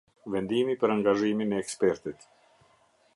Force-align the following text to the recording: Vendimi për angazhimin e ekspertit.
Vendimi 0.35 0.75
për 0.83 0.93
angazhimin 0.93 1.53
e 1.57 1.61
ekspertit. 1.65 2.29